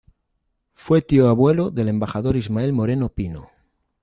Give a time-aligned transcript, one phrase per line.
[0.73, 3.51] Fue tío abuelo del embajador Ismael Moreno Pino.